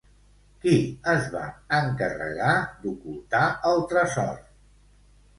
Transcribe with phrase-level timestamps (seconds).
[0.61, 0.71] Qui
[1.11, 1.43] es va
[1.79, 2.53] encarregar
[2.85, 4.41] d'ocultar el tresor?